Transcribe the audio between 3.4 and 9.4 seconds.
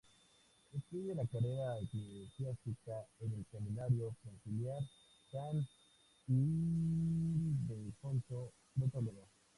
Seminario Conciliar San Ildefonso de Toledo.